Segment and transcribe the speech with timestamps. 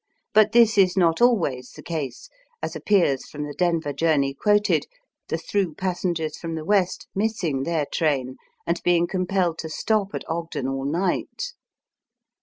[0.33, 2.27] But this is not always the case,
[2.59, 4.87] as appears from the Denver journey quoted,
[5.27, 10.27] the through passengers from the West missing their train, and heing compelled to stop at
[10.27, 11.53] Ogden all night.